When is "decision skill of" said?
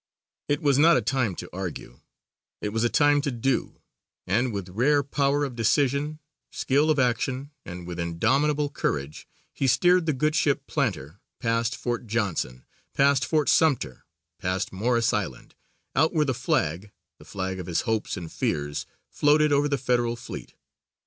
5.55-6.97